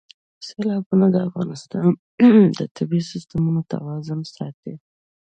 سیلابونه 0.47 1.05
د 1.13 1.17
افغانستان 1.27 1.87
د 2.59 2.61
طبعي 2.75 3.01
سیسټم 3.11 3.43
توازن 3.71 4.19
ساتي. 4.35 4.73